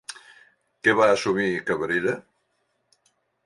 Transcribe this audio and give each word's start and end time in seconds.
Què 0.87 0.95
va 1.01 1.11
assumir 1.17 1.47
Cabrera? 1.69 2.19